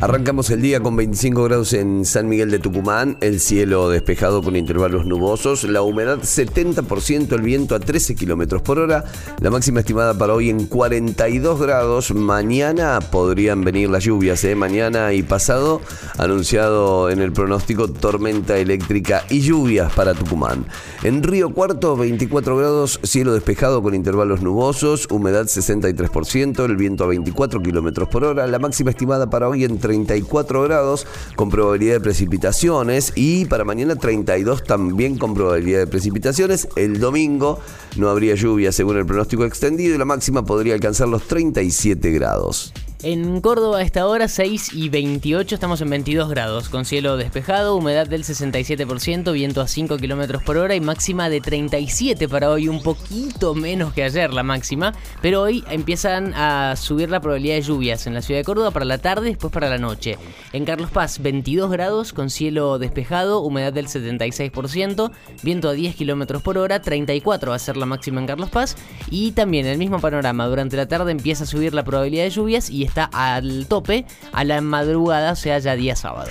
Arrancamos 0.00 0.50
el 0.50 0.62
día 0.62 0.80
con 0.80 0.96
25 0.96 1.44
grados 1.44 1.72
en 1.72 2.04
San 2.04 2.28
Miguel 2.28 2.50
de 2.50 2.58
Tucumán, 2.58 3.16
el 3.20 3.40
cielo 3.40 3.88
despejado 3.88 4.42
con 4.42 4.56
intervalos 4.56 5.06
nubosos, 5.06 5.64
la 5.64 5.82
humedad 5.82 6.18
70%, 6.18 7.32
el 7.32 7.42
viento 7.42 7.74
a 7.74 7.80
13 7.80 8.14
kilómetros 8.14 8.62
por 8.62 8.78
hora, 8.78 9.04
la 9.40 9.50
máxima 9.50 9.80
estimada 9.80 10.16
para 10.18 10.34
hoy 10.34 10.50
en 10.50 10.66
42 10.66 11.60
grados. 11.60 12.12
Mañana 12.14 12.98
podrían 13.00 13.62
venir 13.62 13.88
las 13.88 14.04
lluvias, 14.04 14.42
¿eh? 14.44 14.54
mañana 14.54 15.12
y 15.12 15.22
pasado, 15.22 15.80
anunciado 16.18 17.10
en 17.10 17.20
el 17.20 17.32
pronóstico 17.32 17.88
tormenta 17.88 18.58
eléctrica 18.58 19.24
y 19.30 19.40
lluvias 19.40 19.92
para 19.92 20.14
Tucumán. 20.14 20.66
En 21.02 21.22
Río 21.22 21.50
Cuarto, 21.50 21.96
24 21.96 22.56
grados, 22.56 23.00
cielo 23.02 23.34
despejado 23.34 23.82
con 23.82 23.94
intervalos 23.94 24.42
nubosos, 24.42 25.06
humedad 25.10 25.44
63%, 25.44 26.64
el 26.64 26.76
viento 26.76 27.04
a 27.04 27.08
24 27.08 27.62
kilómetros 27.62 28.08
por 28.08 28.24
hora, 28.24 28.46
la 28.46 28.58
máxima 28.58 28.90
estimada 28.90 29.30
para 29.30 29.48
hoy 29.48 29.64
en 29.64 29.75
34 29.78 30.62
grados 30.62 31.06
con 31.36 31.50
probabilidad 31.50 31.94
de 31.94 32.00
precipitaciones 32.00 33.12
y 33.14 33.44
para 33.46 33.64
mañana 33.64 33.96
32 33.96 34.64
también 34.64 35.18
con 35.18 35.34
probabilidad 35.34 35.80
de 35.80 35.86
precipitaciones. 35.86 36.68
El 36.76 37.00
domingo 37.00 37.60
no 37.96 38.08
habría 38.08 38.34
lluvia 38.34 38.72
según 38.72 38.96
el 38.96 39.06
pronóstico 39.06 39.44
extendido 39.44 39.94
y 39.94 39.98
la 39.98 40.04
máxima 40.04 40.44
podría 40.44 40.74
alcanzar 40.74 41.08
los 41.08 41.22
37 41.28 42.10
grados. 42.12 42.72
En 43.02 43.42
Córdoba 43.42 43.78
a 43.78 43.82
esta 43.82 44.06
hora 44.06 44.26
6 44.26 44.72
y 44.72 44.88
28 44.88 45.54
estamos 45.54 45.82
en 45.82 45.90
22 45.90 46.30
grados, 46.30 46.70
con 46.70 46.86
cielo 46.86 47.18
despejado, 47.18 47.76
humedad 47.76 48.06
del 48.06 48.24
67%, 48.24 49.32
viento 49.34 49.60
a 49.60 49.68
5 49.68 49.98
kilómetros 49.98 50.42
por 50.42 50.56
hora 50.56 50.74
y 50.74 50.80
máxima 50.80 51.28
de 51.28 51.42
37 51.42 52.26
para 52.26 52.50
hoy, 52.50 52.68
un 52.68 52.82
poquito 52.82 53.54
menos 53.54 53.92
que 53.92 54.02
ayer 54.02 54.32
la 54.32 54.42
máxima, 54.42 54.94
pero 55.20 55.42
hoy 55.42 55.62
empiezan 55.68 56.32
a 56.32 56.74
subir 56.76 57.10
la 57.10 57.20
probabilidad 57.20 57.56
de 57.56 57.62
lluvias 57.62 58.06
en 58.06 58.14
la 58.14 58.22
ciudad 58.22 58.40
de 58.40 58.44
Córdoba 58.44 58.70
para 58.70 58.86
la 58.86 58.96
tarde 58.96 59.28
después 59.28 59.52
para 59.52 59.68
la 59.68 59.76
noche. 59.76 60.16
En 60.54 60.64
Carlos 60.64 60.90
Paz 60.90 61.20
22 61.20 61.70
grados, 61.70 62.14
con 62.14 62.30
cielo 62.30 62.78
despejado, 62.78 63.40
humedad 63.40 63.74
del 63.74 63.88
76%, 63.88 65.12
viento 65.42 65.68
a 65.68 65.74
10 65.74 65.96
kilómetros 65.96 66.40
por 66.40 66.56
hora, 66.56 66.80
34 66.80 67.50
va 67.50 67.56
a 67.56 67.58
ser 67.58 67.76
la 67.76 67.84
máxima 67.84 68.22
en 68.22 68.26
Carlos 68.26 68.48
Paz 68.48 68.74
y 69.10 69.32
también 69.32 69.66
el 69.66 69.76
mismo 69.76 70.00
panorama, 70.00 70.46
durante 70.46 70.78
la 70.78 70.88
tarde 70.88 71.12
empieza 71.12 71.44
a 71.44 71.46
subir 71.46 71.74
la 71.74 71.84
probabilidad 71.84 72.24
de 72.24 72.30
lluvias 72.30 72.70
y 72.70 72.85
está 72.86 73.04
al 73.12 73.66
tope 73.68 74.06
a 74.32 74.44
la 74.44 74.60
madrugada, 74.60 75.32
o 75.32 75.36
sea, 75.36 75.58
ya 75.58 75.76
día 75.76 75.96
sábado. 75.96 76.30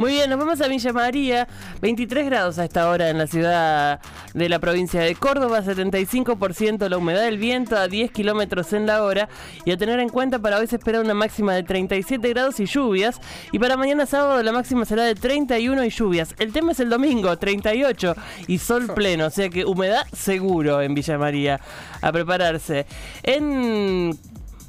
Muy 0.00 0.12
bien, 0.12 0.30
nos 0.30 0.38
vamos 0.38 0.58
a 0.62 0.66
Villa 0.66 0.94
María, 0.94 1.46
23 1.82 2.24
grados 2.24 2.58
a 2.58 2.64
esta 2.64 2.88
hora 2.88 3.10
en 3.10 3.18
la 3.18 3.26
ciudad 3.26 4.00
de 4.32 4.48
la 4.48 4.58
provincia 4.58 5.02
de 5.02 5.14
Córdoba, 5.14 5.60
75% 5.60 6.88
la 6.88 6.96
humedad 6.96 7.20
del 7.20 7.36
viento 7.36 7.76
a 7.76 7.86
10 7.86 8.10
kilómetros 8.10 8.72
en 8.72 8.86
la 8.86 9.02
hora 9.02 9.28
y 9.66 9.72
a 9.72 9.76
tener 9.76 10.00
en 10.00 10.08
cuenta 10.08 10.38
para 10.38 10.56
hoy 10.56 10.66
se 10.68 10.76
espera 10.76 11.02
una 11.02 11.12
máxima 11.12 11.54
de 11.54 11.64
37 11.64 12.30
grados 12.30 12.60
y 12.60 12.64
lluvias 12.64 13.20
y 13.52 13.58
para 13.58 13.76
mañana 13.76 14.06
sábado 14.06 14.42
la 14.42 14.52
máxima 14.52 14.86
será 14.86 15.04
de 15.04 15.14
31 15.14 15.84
y 15.84 15.90
lluvias. 15.90 16.34
El 16.38 16.54
tema 16.54 16.72
es 16.72 16.80
el 16.80 16.88
domingo, 16.88 17.36
38 17.36 18.14
y 18.46 18.56
sol 18.56 18.86
pleno, 18.94 19.26
o 19.26 19.30
sea 19.30 19.50
que 19.50 19.66
humedad 19.66 20.06
seguro 20.14 20.80
en 20.80 20.94
Villa 20.94 21.18
María. 21.18 21.60
A 22.00 22.10
prepararse. 22.10 22.86
En 23.22 24.18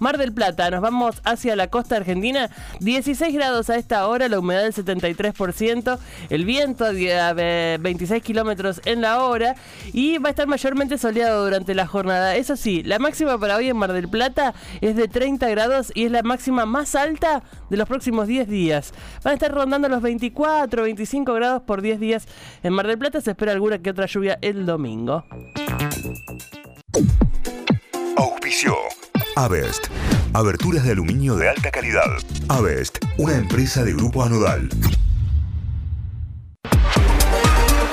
Mar 0.01 0.17
del 0.17 0.33
Plata, 0.33 0.71
nos 0.71 0.81
vamos 0.81 1.21
hacia 1.25 1.55
la 1.55 1.67
costa 1.67 1.95
argentina, 1.95 2.49
16 2.79 3.35
grados 3.35 3.69
a 3.69 3.75
esta 3.75 4.07
hora, 4.07 4.27
la 4.29 4.39
humedad 4.39 4.63
del 4.63 4.73
73%, 4.73 5.99
el 6.31 6.43
viento 6.43 6.85
a 6.85 7.33
26 7.33 8.23
kilómetros 8.23 8.81
en 8.85 9.01
la 9.01 9.23
hora 9.23 9.55
y 9.93 10.17
va 10.17 10.29
a 10.29 10.31
estar 10.31 10.47
mayormente 10.47 10.97
soleado 10.97 11.43
durante 11.43 11.75
la 11.75 11.85
jornada. 11.85 12.35
Eso 12.35 12.55
sí, 12.55 12.81
la 12.81 12.97
máxima 12.97 13.37
para 13.37 13.57
hoy 13.57 13.69
en 13.69 13.77
Mar 13.77 13.93
del 13.93 14.09
Plata 14.09 14.55
es 14.81 14.95
de 14.95 15.07
30 15.07 15.47
grados 15.49 15.91
y 15.93 16.05
es 16.05 16.11
la 16.11 16.23
máxima 16.23 16.65
más 16.65 16.95
alta 16.95 17.43
de 17.69 17.77
los 17.77 17.87
próximos 17.87 18.25
10 18.25 18.49
días. 18.49 18.93
Van 19.23 19.33
a 19.33 19.35
estar 19.35 19.53
rondando 19.53 19.87
los 19.87 20.01
24, 20.01 20.81
25 20.81 21.31
grados 21.35 21.61
por 21.61 21.83
10 21.83 21.99
días 21.99 22.27
en 22.63 22.73
Mar 22.73 22.87
del 22.87 22.97
Plata. 22.97 23.21
Se 23.21 23.29
espera 23.29 23.51
alguna 23.51 23.77
que 23.77 23.91
otra 23.91 24.07
lluvia 24.07 24.39
el 24.41 24.65
domingo. 24.65 25.23
Auspicio. 28.17 28.75
Avest. 29.43 29.87
Aberturas 30.33 30.83
de 30.83 30.91
aluminio 30.91 31.35
de 31.35 31.49
alta 31.49 31.71
calidad. 31.71 32.05
Avest, 32.47 32.99
una 33.17 33.35
empresa 33.35 33.83
de 33.83 33.91
grupo 33.91 34.23
anodal. 34.23 34.69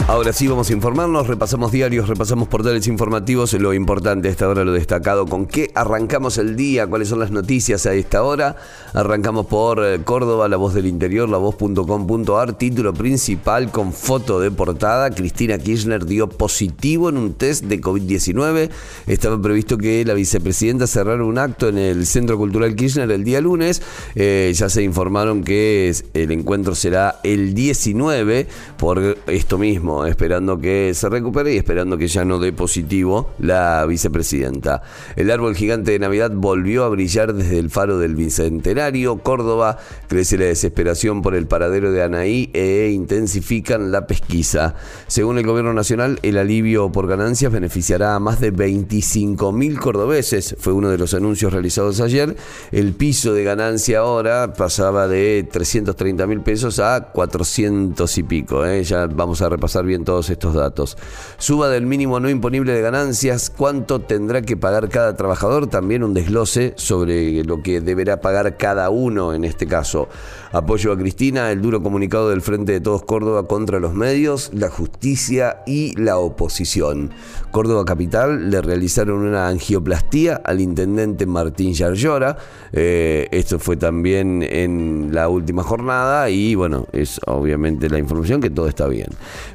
Ahora 0.09 0.33
sí 0.33 0.49
vamos 0.49 0.71
a 0.71 0.73
informarnos, 0.73 1.27
repasamos 1.27 1.71
diarios, 1.71 2.09
repasamos 2.09 2.49
portales 2.49 2.87
informativos, 2.87 3.53
lo 3.53 3.75
importante 3.75 4.29
a 4.29 4.31
esta 4.31 4.49
hora, 4.49 4.65
lo 4.65 4.73
destacado, 4.73 5.27
con 5.27 5.45
qué 5.45 5.71
arrancamos 5.75 6.39
el 6.39 6.57
día, 6.57 6.87
cuáles 6.87 7.09
son 7.09 7.19
las 7.19 7.31
noticias 7.31 7.85
a 7.85 7.93
esta 7.93 8.23
hora. 8.23 8.57
Arrancamos 8.95 9.45
por 9.45 9.85
eh, 9.85 10.01
Córdoba, 10.03 10.49
La 10.49 10.57
Voz 10.57 10.73
del 10.73 10.87
Interior, 10.87 11.29
lavoz.com.ar, 11.29 12.55
título 12.55 12.95
principal 12.95 13.71
con 13.71 13.93
foto 13.93 14.41
de 14.41 14.51
portada. 14.51 15.11
Cristina 15.11 15.59
Kirchner 15.59 16.07
dio 16.07 16.27
positivo 16.27 17.11
en 17.11 17.19
un 17.19 17.35
test 17.35 17.65
de 17.65 17.79
COVID-19. 17.79 18.71
Estaba 19.09 19.39
previsto 19.39 19.77
que 19.77 20.07
la 20.07 20.15
vicepresidenta 20.15 20.87
cerrara 20.87 21.23
un 21.23 21.37
acto 21.37 21.69
en 21.69 21.77
el 21.77 22.07
Centro 22.07 22.39
Cultural 22.39 22.75
Kirchner 22.77 23.11
el 23.11 23.25
día 23.25 23.43
lunes. 23.43 23.83
Eh, 24.15 24.51
ya 24.55 24.71
se 24.71 24.83
informaron 24.83 25.45
que 25.45 25.95
el 26.15 26.33
encuentro 26.33 26.75
será 26.75 27.21
el 27.25 27.53
19 27.53 28.47
por 28.79 29.19
esto 29.27 29.59
mismo 29.59 29.98
esperando 30.07 30.59
que 30.59 30.93
se 30.95 31.09
recupere 31.09 31.55
y 31.55 31.57
esperando 31.57 31.99
que 31.99 32.09
ya 32.09 32.25
no 32.25 32.39
dé 32.39 32.53
positivo 32.53 33.31
la 33.39 33.85
vicepresidenta. 33.87 34.83
El 35.17 35.31
árbol 35.31 35.55
gigante 35.57 35.93
de 35.93 35.99
Navidad 35.99 36.31
volvió 36.33 36.85
a 36.85 36.89
brillar 36.89 37.35
desde 37.35 37.59
el 37.59 37.71
faro 37.71 37.99
del 37.99 38.15
Bicentenario. 38.15 39.19
Córdoba 39.19 39.79
crece 40.09 40.39
la 40.39 40.47
desesperación 40.47 41.23
por 41.23 41.35
el 41.35 41.47
paradero 41.47 41.93
de 41.93 42.03
Anaí 42.03 42.51
e 42.53 42.91
intensifican 42.93 43.91
la 43.91 44.07
pesquisa. 44.07 44.75
Según 45.07 45.39
el 45.39 45.47
gobierno 45.47 45.75
nacional, 45.75 46.19
el 46.23 46.39
alivio 46.39 46.93
por 46.93 47.07
ganancias 47.07 47.53
beneficiará 47.53 48.15
a 48.15 48.21
más 48.21 48.41
de 48.41 48.53
25.000 48.53 49.79
cordobeses. 49.79 50.57
Fue 50.59 50.73
uno 50.73 50.91
de 50.91 50.99
los 50.99 51.15
anuncios 51.15 51.53
realizados 51.53 52.01
ayer. 52.01 52.37
El 52.73 52.93
piso 52.93 53.33
de 53.35 53.45
ganancia 53.45 54.01
ahora 54.01 54.53
pasaba 54.53 55.09
de 55.09 55.49
330 55.51 56.27
mil 56.27 56.41
pesos 56.41 56.79
a 56.79 57.11
400 57.13 58.19
y 58.19 58.23
pico. 58.23 58.65
¿eh? 58.65 58.83
Ya 58.85 59.07
vamos 59.07 59.43
a 59.43 59.49
repasar 59.49 59.85
bien 59.89 60.05
todos 60.05 60.31
estos 60.31 60.55
datos. 60.55 60.97
Suba 61.39 61.69
del 61.69 61.85
mínimo 61.85 62.21
no 62.21 62.31
imponible 62.31 62.73
de 62.73 62.81
ganancias, 62.81 63.51
cuánto 63.51 64.01
tendrá 64.01 64.43
que 64.43 64.57
pagar 64.57 64.89
cada 64.89 65.17
trabajador, 65.17 65.67
también 65.67 66.05
un 66.05 66.15
desglose 66.15 66.75
sobre 66.77 67.43
lo 67.43 67.61
que 67.63 67.81
deberá 67.81 68.21
pagar 68.21 68.57
cada 68.57 68.91
uno 68.91 69.35
en 69.35 69.45
este 69.45 69.67
caso. 69.67 70.09
Apoyo 70.53 70.93
a 70.93 70.99
Cristina, 70.99 71.51
el 71.51 71.61
duro 71.61 71.83
comunicado 71.83 72.31
del 72.31 72.41
Frente 72.41 72.73
de 72.73 72.81
Todos 72.81 73.03
Córdoba 73.03 73.47
contra 73.47 73.81
los 73.81 73.95
medios, 73.95 74.51
la 74.55 74.71
justicia 74.71 75.63
y 75.67 75.95
la 76.01 76.19
oposición. 76.19 77.11
Córdoba 77.51 77.85
Capital 77.85 78.51
le 78.51 78.63
realizaron 78.63 79.27
una 79.27 79.49
angioplastía 79.49 80.41
al 80.45 80.61
intendente 80.61 81.27
Martín 81.27 81.75
Yarlora. 81.75 82.37
Eh, 82.73 83.29
esto 83.31 83.59
fue 83.59 83.77
también 83.77 84.43
en 84.43 85.11
la 85.13 85.29
última 85.29 85.63
jornada 85.63 86.31
y 86.31 86.55
bueno, 86.55 86.87
es 86.93 87.21
obviamente 87.27 87.89
la 87.91 87.99
información 87.99 88.41
que 88.41 88.51
todo 88.51 88.69
está 88.69 88.87
bien. 88.87 89.09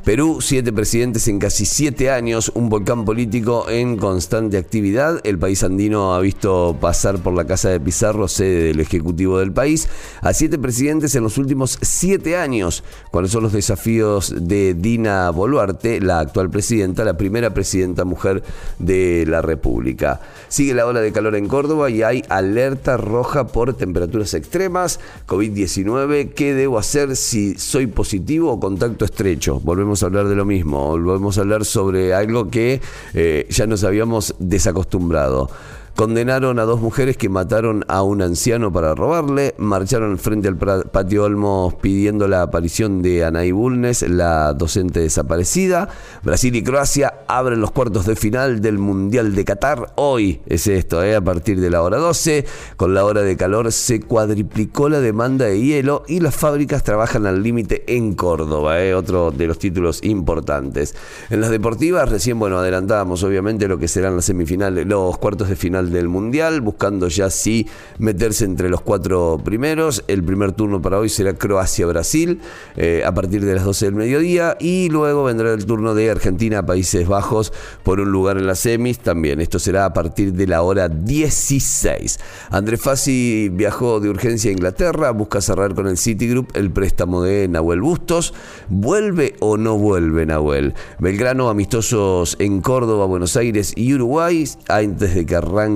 Perú, 0.04 0.23
siete 0.40 0.72
presidentes 0.72 1.28
en 1.28 1.38
casi 1.38 1.66
siete 1.66 2.10
años, 2.10 2.52
un 2.56 2.70
volcán 2.70 3.04
político 3.04 3.70
en 3.70 3.98
constante 3.98 4.58
actividad. 4.58 5.20
El 5.24 5.38
país 5.38 5.64
andino 5.64 6.14
ha 6.14 6.20
visto 6.20 6.78
pasar 6.80 7.20
por 7.20 7.34
la 7.34 7.46
Casa 7.46 7.70
de 7.70 7.80
Pizarro, 7.80 8.28
sede 8.28 8.64
del 8.66 8.80
Ejecutivo 8.80 9.40
del 9.40 9.52
país, 9.52 9.90
a 10.22 10.34
siete 10.34 10.58
presidentes 10.58 11.16
en 11.16 11.24
los 11.24 11.38
últimos 11.38 11.78
siete 11.82 12.38
años. 12.38 12.84
¿Cuáles 13.12 13.32
son 13.32 13.44
los 13.44 13.54
desafíos 13.54 14.34
de 14.38 14.74
Dina 14.76 15.30
Boluarte, 15.32 16.00
la 16.00 16.20
actual 16.20 16.50
presidenta, 16.50 17.04
la 17.04 17.18
primera 17.18 17.54
presidenta 17.54 18.06
mujer 18.06 18.44
de 18.80 19.26
la 19.28 19.42
República? 19.42 20.22
Sigue 20.48 20.74
la 20.74 20.86
ola 20.86 21.02
de 21.02 21.12
calor 21.12 21.36
en 21.36 21.48
Córdoba 21.48 21.90
y 21.90 22.02
hay 22.02 22.24
alerta 22.30 22.96
roja 22.98 23.48
por 23.48 23.74
temperaturas 23.74 24.34
extremas, 24.34 25.00
COVID-19. 25.28 26.34
¿Qué 26.34 26.54
debo 26.54 26.78
hacer 26.78 27.16
si 27.16 27.56
soy 27.56 27.88
positivo 27.88 28.52
o 28.52 28.60
contacto 28.60 29.06
estrecho? 29.06 29.60
Volvemos 29.60 30.04
a 30.04 30.13
hablar 30.14 30.30
de 30.30 30.36
lo 30.36 30.46
mismo, 30.46 30.90
volvemos 30.90 31.38
a 31.38 31.42
hablar 31.42 31.66
sobre 31.66 32.14
algo 32.14 32.50
que 32.50 32.82
eh, 33.14 33.48
ya 33.50 33.66
nos 33.66 33.84
habíamos 33.84 34.36
desacostumbrado. 34.38 35.50
Condenaron 35.96 36.58
a 36.60 36.64
dos 36.64 36.82
mujeres 36.82 37.18
que 37.18 37.30
mataron 37.30 37.86
a 37.88 38.02
un 38.02 38.22
anciano 38.22 38.72
para 38.74 38.96
robarle, 38.96 39.54
marcharon 39.58 40.18
frente 40.18 40.48
al 40.48 40.58
patio 40.58 41.24
Olmos 41.24 41.76
pidiendo 41.76 42.28
la 42.28 42.42
aparición 42.42 43.02
de 43.02 43.24
Anaí 43.24 43.52
Bulnes, 43.52 44.02
la 44.10 44.54
docente 44.54 45.02
desaparecida. 45.02 45.90
Brasil 46.24 46.56
y 46.56 46.64
Croacia 46.64 47.14
abren 47.28 47.62
los 47.62 47.72
cuartos 47.72 48.06
de 48.06 48.16
final 48.16 48.62
del 48.62 48.80
Mundial 48.80 49.36
de 49.36 49.46
Qatar. 49.46 49.94
Hoy 49.96 50.42
es 50.48 50.68
esto, 50.68 51.04
¿eh? 51.04 51.16
a 51.16 51.22
partir 51.22 51.60
de 51.60 51.70
la 51.70 51.82
hora 51.84 51.98
12. 51.98 52.46
Con 52.76 52.94
la 52.94 53.06
hora 53.06 53.22
de 53.22 53.38
calor 53.38 53.72
se 53.72 54.00
cuadriplicó 54.00 54.90
la 54.90 55.00
demanda 55.00 55.46
de 55.46 55.62
hielo 55.62 56.04
y 56.08 56.20
las 56.20 56.36
fábricas 56.36 56.84
trabajan 56.84 57.28
al 57.28 57.44
límite 57.44 57.84
en 57.96 58.14
Córdoba, 58.16 58.82
¿eh? 58.82 58.96
otro 58.96 59.32
de 59.32 59.46
los 59.46 59.60
títulos 59.60 60.04
importantes. 60.04 60.96
En 61.30 61.42
las 61.42 61.52
deportivas, 61.52 62.10
recién, 62.10 62.40
bueno, 62.40 62.58
adelantábamos 62.58 63.24
obviamente 63.24 63.68
lo 63.68 63.78
que 63.78 63.88
serán 63.88 64.16
las 64.16 64.26
semifinales, 64.26 64.88
los 64.88 65.18
cuartos 65.18 65.50
de 65.50 65.56
final 65.56 65.83
del 65.92 66.08
Mundial, 66.08 66.62
buscando 66.62 67.08
ya 67.08 67.30
sí 67.30 67.68
meterse 67.98 68.46
entre 68.46 68.70
los 68.70 68.82
cuatro 68.82 69.42
primeros. 69.44 70.04
El 70.08 70.24
primer 70.24 70.52
turno 70.52 70.82
para 70.82 71.00
hoy 71.00 71.10
será 71.10 71.34
Croacia-Brasil 71.34 72.40
eh, 72.76 73.04
a 73.06 73.14
partir 73.14 73.44
de 73.44 73.56
las 73.56 73.66
12 73.66 73.86
del 73.86 73.96
mediodía 73.96 74.58
y 74.60 74.90
luego 74.90 75.24
vendrá 75.24 75.54
el 75.54 75.66
turno 75.66 75.96
de 75.96 76.10
Argentina-Países 76.10 77.08
Bajos 77.08 77.54
por 77.84 78.00
un 78.00 78.12
lugar 78.12 78.38
en 78.38 78.48
las 78.48 78.60
semis 78.60 79.00
también. 79.00 79.42
Esto 79.42 79.60
será 79.60 79.86
a 79.86 79.94
partir 79.94 80.34
de 80.34 80.48
la 80.48 80.62
hora 80.62 80.90
16. 80.90 82.20
Andrés 82.50 82.82
Fassi 82.82 83.50
viajó 83.52 84.00
de 84.00 84.10
urgencia 84.10 84.50
a 84.50 84.54
Inglaterra, 84.54 85.12
busca 85.12 85.42
cerrar 85.42 85.74
con 85.74 85.88
el 85.88 85.98
Citigroup 85.98 86.50
el 86.56 86.72
préstamo 86.72 87.24
de 87.24 87.48
Nahuel 87.48 87.82
Bustos. 87.82 88.34
¿Vuelve 88.70 89.36
o 89.40 89.58
no 89.58 89.78
vuelve 89.78 90.26
Nahuel? 90.26 90.74
Belgrano 91.00 91.50
amistosos 91.50 92.36
en 92.40 92.62
Córdoba, 92.62 93.06
Buenos 93.06 93.36
Aires 93.38 93.74
y 93.76 93.94
Uruguay 93.94 94.44
antes 94.68 95.16
de 95.16 95.26
que 95.26 95.36
arranque 95.36 95.73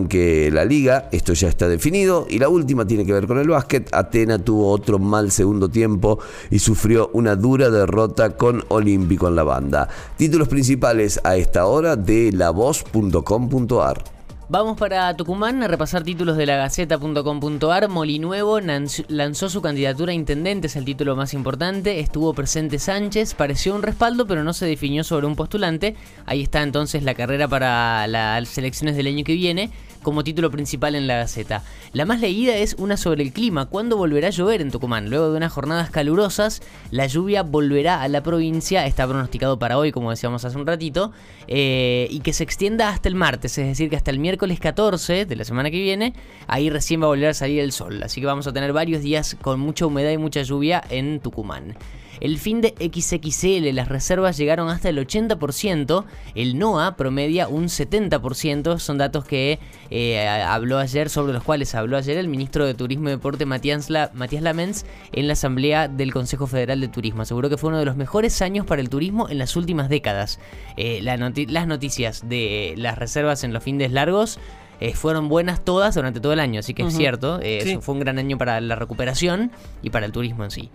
la 0.52 0.66
liga. 0.66 1.10
Esto 1.12 1.34
ya 1.34 1.48
está 1.48 1.68
definido. 1.68 2.28
Y 2.30 2.40
la 2.40 2.50
última 2.50 2.86
tiene 2.86 3.06
que 3.06 3.14
ver 3.14 3.28
con 3.28 3.40
el 3.40 3.48
básquet. 3.50 3.94
Atena 3.94 4.40
tuvo 4.40 4.70
otro 4.70 5.00
mal 5.00 5.32
segundo 5.32 5.70
tiempo 5.70 6.20
y 6.52 6.60
sufrió 6.60 7.10
una 7.14 7.36
dura 7.36 7.70
derrota 7.70 8.38
con 8.38 8.64
Olímpico 8.70 9.28
en 9.28 9.36
la 9.36 9.44
banda. 9.44 9.90
Títulos 10.18 10.48
principales 10.48 11.20
a 11.24 11.36
esta 11.36 11.66
hora 11.66 11.96
de 11.96 12.32
lavoz.com.ar. 12.32 14.18
Vamos 14.50 14.78
para 14.78 15.14
Tucumán 15.14 15.62
a 15.62 15.68
repasar 15.68 16.04
títulos 16.04 16.38
de 16.38 16.46
la 16.46 16.56
Gaceta.com.ar. 16.56 17.90
Molinuevo 17.90 18.62
lanzó 18.62 19.50
su 19.50 19.62
candidatura 19.62 20.14
a 20.14 20.16
intendente, 20.16 20.68
es 20.68 20.78
el 20.78 20.86
título 20.86 21.18
más 21.18 21.34
importante. 21.34 22.00
Estuvo 22.00 22.34
presente 22.34 22.80
Sánchez, 22.80 23.34
pareció 23.34 23.76
un 23.76 23.82
respaldo, 23.82 24.26
pero 24.26 24.46
no 24.46 24.54
se 24.54 24.66
definió 24.66 25.04
sobre 25.04 25.28
un 25.28 25.36
postulante. 25.36 25.98
Ahí 26.26 26.44
está 26.44 26.64
entonces 26.64 27.04
la 27.04 27.14
carrera 27.14 27.50
para 27.50 28.08
las 28.08 28.58
elecciones 28.58 28.96
del 28.96 29.08
año 29.08 29.26
que 29.26 29.34
viene 29.34 29.70
como 30.08 30.24
título 30.24 30.50
principal 30.50 30.96
en 30.96 31.06
la 31.06 31.18
Gaceta. 31.18 31.64
La 31.92 32.06
más 32.06 32.22
leída 32.22 32.56
es 32.56 32.76
una 32.80 32.96
sobre 32.96 33.24
el 33.24 33.34
clima. 33.34 33.66
¿Cuándo 33.66 33.98
volverá 33.98 34.30
a 34.30 34.32
llover 34.32 34.62
en 34.62 34.72
Tucumán? 34.72 35.10
Luego 35.10 35.32
de 35.32 35.36
unas 35.36 35.52
jornadas 35.52 35.90
calurosas, 35.90 36.62
la 36.92 37.08
lluvia 37.08 37.44
volverá 37.44 38.02
a 38.02 38.08
la 38.08 38.24
provincia. 38.24 38.86
Está 38.86 39.06
pronosticado 39.06 39.60
para 39.60 39.78
hoy, 39.78 39.92
como 39.92 40.10
decíamos 40.12 40.46
hace 40.46 40.58
un 40.58 40.66
ratito, 40.66 41.12
eh, 41.50 42.08
y 42.10 42.22
que 42.22 42.32
se 42.32 42.46
extienda 42.46 42.88
hasta 42.88 43.10
el 43.10 43.16
martes, 43.16 43.58
es 43.58 43.68
decir, 43.68 43.90
que 43.90 43.98
hasta 43.98 44.12
el 44.12 44.20
miércoles 44.20 44.62
14 44.62 45.26
de 45.26 45.36
la 45.36 45.44
semana 45.44 45.70
que 45.70 45.82
viene, 45.82 46.14
ahí 46.48 46.70
recién 46.70 47.02
va 47.02 47.08
a 47.08 47.10
volver 47.10 47.28
a 47.28 47.34
salir 47.34 47.60
el 47.60 47.74
sol. 47.74 48.02
Así 48.02 48.22
que 48.22 48.28
vamos 48.28 48.48
a 48.48 48.54
tener 48.54 48.72
varios 48.72 49.02
días 49.02 49.36
con 49.42 49.60
mucha 49.60 49.88
humedad 49.88 50.12
y 50.12 50.18
mucha 50.18 50.42
lluvia 50.42 50.82
en 50.90 51.20
Tucumán. 51.20 51.76
El 52.20 52.38
fin 52.38 52.62
de 52.62 52.74
XXL, 52.80 53.74
las 53.76 53.88
reservas 53.88 54.38
llegaron 54.38 54.70
hasta 54.70 54.90
el 54.90 54.98
80%, 54.98 56.06
el 56.36 56.58
NOA 56.58 56.96
promedia 56.96 57.48
un 57.48 57.66
70%, 57.66 58.80
son 58.80 58.98
datos 58.98 59.26
que 59.26 59.60
eh, 59.90 60.28
habló 60.28 60.78
ayer, 60.78 61.10
sobre 61.10 61.34
los 61.34 61.44
cuales 61.44 61.76
habló 61.76 61.98
ayer 61.98 62.18
el 62.18 62.28
ministro 62.28 62.66
de 62.66 62.74
Turismo 62.74 63.10
y 63.10 63.12
Deporte 63.12 63.46
Matías, 63.46 63.90
Lamens 63.90 64.86
en 65.12 65.28
la 65.28 65.34
Asamblea 65.34 65.88
del 65.88 66.14
Consejo 66.14 66.48
Federal 66.48 66.82
de 66.82 66.88
Turismo. 66.88 67.22
Aseguró 67.22 67.50
que 67.50 67.58
fue 67.58 67.70
uno 67.70 67.80
de 67.80 67.86
los 67.86 67.96
mejores 67.96 68.42
años 68.42 68.66
para 68.66 68.82
el 68.82 68.90
turismo 68.90 69.30
en 69.30 69.38
las 69.38 69.56
últimas 69.56 69.90
décadas. 69.90 70.40
Eh, 70.76 71.02
las 71.02 71.68
noticias 71.68 72.28
de 72.28 72.74
las 72.78 72.98
reservas 72.98 73.44
en 73.44 73.54
los 73.54 73.64
fines 73.64 73.92
largos 73.92 74.40
eh, 74.80 74.94
fueron 74.94 75.30
buenas 75.30 75.64
todas 75.64 75.96
durante 75.96 76.20
todo 76.20 76.34
el 76.34 76.40
año, 76.40 76.60
así 76.60 76.74
que 76.74 76.84
es 76.84 76.96
cierto, 76.96 77.40
fue 77.82 77.94
un 77.94 78.00
gran 78.00 78.20
año 78.20 78.38
para 78.38 78.62
la 78.62 78.76
recuperación 78.76 79.52
y 79.82 79.90
para 79.90 80.06
el 80.06 80.12
turismo 80.12 80.44
en 80.44 80.52
sí. 80.52 80.70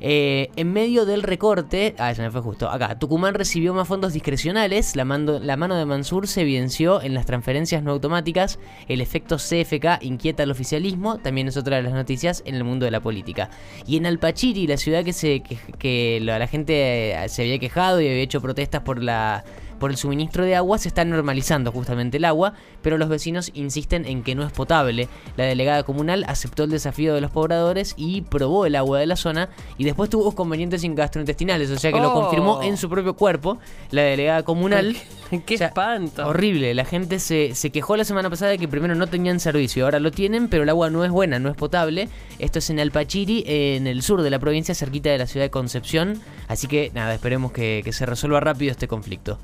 Eh, 0.00 0.50
en 0.56 0.72
medio 0.72 1.06
del 1.06 1.22
recorte, 1.22 1.94
ah, 1.98 2.14
se 2.14 2.22
me 2.22 2.30
fue 2.30 2.40
justo, 2.40 2.70
acá, 2.70 2.98
Tucumán 2.98 3.34
recibió 3.34 3.74
más 3.74 3.88
fondos 3.88 4.12
discrecionales, 4.12 4.94
la, 4.94 5.04
la 5.04 5.56
mano 5.56 5.74
de 5.74 5.84
Mansur 5.86 6.28
se 6.28 6.42
evidenció 6.42 7.02
en 7.02 7.14
las 7.14 7.26
transferencias 7.26 7.82
no 7.82 7.90
automáticas, 7.92 8.58
el 8.86 9.00
efecto 9.00 9.36
CFK 9.36 10.02
inquieta 10.02 10.44
al 10.44 10.50
oficialismo, 10.50 11.18
también 11.18 11.48
es 11.48 11.56
otra 11.56 11.76
de 11.76 11.82
las 11.82 11.92
noticias 11.92 12.42
en 12.46 12.54
el 12.54 12.64
mundo 12.64 12.84
de 12.84 12.92
la 12.92 13.00
política. 13.00 13.50
Y 13.86 13.96
en 13.96 14.06
Alpachiri, 14.06 14.66
la 14.66 14.76
ciudad 14.76 15.04
que, 15.04 15.12
se, 15.12 15.42
que 15.78 16.20
la 16.22 16.46
gente 16.46 17.12
eh, 17.12 17.28
se 17.28 17.42
había 17.42 17.58
quejado 17.58 18.00
y 18.00 18.06
había 18.06 18.22
hecho 18.22 18.40
protestas 18.40 18.82
por 18.82 19.02
la 19.02 19.44
por 19.78 19.90
el 19.90 19.96
suministro 19.96 20.44
de 20.44 20.56
agua 20.56 20.78
se 20.78 20.88
está 20.88 21.04
normalizando 21.04 21.72
justamente 21.72 22.18
el 22.18 22.24
agua, 22.24 22.54
pero 22.82 22.98
los 22.98 23.08
vecinos 23.08 23.50
insisten 23.54 24.06
en 24.06 24.22
que 24.22 24.34
no 24.34 24.44
es 24.44 24.52
potable. 24.52 25.08
La 25.36 25.44
delegada 25.44 25.82
comunal 25.82 26.24
aceptó 26.28 26.64
el 26.64 26.70
desafío 26.70 27.14
de 27.14 27.20
los 27.20 27.30
pobladores 27.30 27.94
y 27.96 28.22
probó 28.22 28.66
el 28.66 28.76
agua 28.76 28.98
de 28.98 29.06
la 29.06 29.16
zona 29.16 29.48
y 29.76 29.84
después 29.84 30.10
tuvo 30.10 30.34
convenientes 30.34 30.82
gastrointestinales, 30.94 31.70
o 31.70 31.78
sea 31.78 31.92
que 31.92 32.00
lo 32.00 32.12
confirmó 32.12 32.62
en 32.62 32.76
su 32.76 32.88
propio 32.88 33.14
cuerpo 33.14 33.58
la 33.90 34.02
delegada 34.02 34.42
comunal. 34.42 34.96
¡Qué 35.46 35.54
espanto! 35.54 36.26
Horrible, 36.26 36.74
la 36.74 36.84
gente 36.84 37.18
se, 37.18 37.54
se 37.54 37.70
quejó 37.70 37.96
la 37.96 38.04
semana 38.04 38.30
pasada 38.30 38.50
de 38.52 38.58
que 38.58 38.68
primero 38.68 38.94
no 38.94 39.06
tenían 39.06 39.40
servicio, 39.40 39.84
ahora 39.84 40.00
lo 40.00 40.10
tienen, 40.10 40.48
pero 40.48 40.62
el 40.62 40.68
agua 40.68 40.90
no 40.90 41.04
es 41.04 41.10
buena, 41.10 41.38
no 41.38 41.50
es 41.50 41.56
potable. 41.56 42.08
Esto 42.38 42.58
es 42.60 42.70
en 42.70 42.80
Alpachiri, 42.80 43.44
en 43.46 43.86
el 43.86 44.02
sur 44.02 44.22
de 44.22 44.30
la 44.30 44.38
provincia, 44.38 44.74
cerquita 44.74 45.10
de 45.10 45.18
la 45.18 45.26
ciudad 45.26 45.46
de 45.46 45.50
Concepción. 45.50 46.20
Así 46.48 46.66
que 46.66 46.90
nada, 46.94 47.14
esperemos 47.14 47.52
que, 47.52 47.82
que 47.84 47.92
se 47.92 48.06
resuelva 48.06 48.40
rápido 48.40 48.72
este 48.72 48.88
conflicto. 48.88 49.38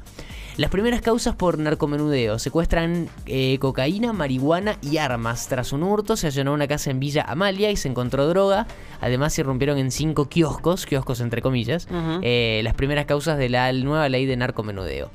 Las 0.56 0.70
primeras 0.70 1.00
causas 1.00 1.34
por 1.34 1.58
narcomenudeo 1.58 2.38
secuestran 2.38 3.08
eh, 3.26 3.58
cocaína, 3.58 4.12
marihuana 4.12 4.76
y 4.82 4.98
armas. 4.98 5.48
Tras 5.48 5.72
un 5.72 5.82
hurto 5.82 6.16
se 6.16 6.28
allanó 6.28 6.52
una 6.52 6.68
casa 6.68 6.92
en 6.92 7.00
Villa 7.00 7.24
Amalia 7.26 7.72
y 7.72 7.76
se 7.76 7.88
encontró 7.88 8.28
droga. 8.28 8.68
Además 9.00 9.32
se 9.32 9.40
irrumpieron 9.40 9.78
en 9.78 9.90
cinco 9.90 10.28
kioscos, 10.28 10.86
kioscos 10.86 11.20
entre 11.20 11.42
comillas, 11.42 11.88
eh, 12.22 12.60
las 12.62 12.74
primeras 12.74 13.06
causas 13.06 13.36
de 13.36 13.48
la 13.48 13.72
nueva 13.72 14.08
ley 14.08 14.26
de 14.26 14.36
narcomenudeo 14.36 15.10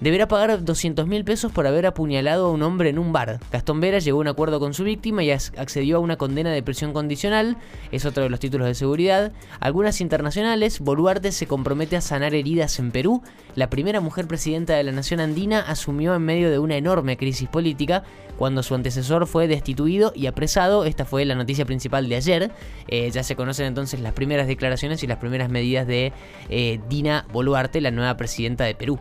deberá 0.00 0.28
pagar 0.28 0.64
200 0.64 1.06
mil 1.06 1.24
pesos 1.24 1.52
por 1.52 1.66
haber 1.66 1.86
apuñalado 1.86 2.46
a 2.46 2.50
un 2.50 2.62
hombre 2.62 2.90
en 2.90 2.98
un 2.98 3.12
bar. 3.12 3.40
Gastón 3.50 3.80
Vera 3.80 3.98
llegó 3.98 4.18
a 4.18 4.20
un 4.22 4.28
acuerdo 4.28 4.60
con 4.60 4.74
su 4.74 4.84
víctima 4.84 5.22
y 5.22 5.30
accedió 5.30 5.96
a 5.96 6.00
una 6.00 6.16
condena 6.16 6.50
de 6.52 6.62
prisión 6.62 6.92
condicional, 6.92 7.56
es 7.92 8.04
otro 8.04 8.22
de 8.22 8.30
los 8.30 8.40
títulos 8.40 8.66
de 8.66 8.74
seguridad. 8.74 9.32
Algunas 9.60 10.00
internacionales, 10.00 10.80
Boluarte 10.80 11.32
se 11.32 11.46
compromete 11.46 11.96
a 11.96 12.00
sanar 12.00 12.34
heridas 12.34 12.78
en 12.78 12.90
Perú. 12.90 13.22
La 13.54 13.70
primera 13.70 14.00
mujer 14.00 14.26
presidenta 14.26 14.74
de 14.74 14.84
la 14.84 14.92
nación 14.92 15.20
andina 15.20 15.60
asumió 15.60 16.14
en 16.14 16.22
medio 16.22 16.50
de 16.50 16.58
una 16.58 16.76
enorme 16.76 17.16
crisis 17.16 17.48
política 17.48 18.02
cuando 18.36 18.62
su 18.62 18.74
antecesor 18.74 19.26
fue 19.26 19.48
destituido 19.48 20.12
y 20.14 20.26
apresado. 20.26 20.84
Esta 20.84 21.04
fue 21.04 21.24
la 21.24 21.34
noticia 21.34 21.64
principal 21.64 22.08
de 22.08 22.16
ayer. 22.16 22.50
Eh, 22.88 23.10
ya 23.10 23.22
se 23.22 23.36
conocen 23.36 23.66
entonces 23.66 24.00
las 24.00 24.12
primeras 24.12 24.46
declaraciones 24.46 25.02
y 25.02 25.06
las 25.06 25.18
primeras 25.18 25.50
medidas 25.50 25.86
de 25.86 26.12
eh, 26.48 26.80
Dina 26.88 27.26
Boluarte, 27.32 27.80
la 27.80 27.90
nueva 27.90 28.16
presidenta 28.16 28.64
de 28.64 28.74
Perú. 28.74 28.98